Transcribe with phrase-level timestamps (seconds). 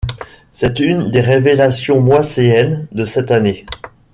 [0.51, 3.67] C'est une des révélations moisséennes de cette année.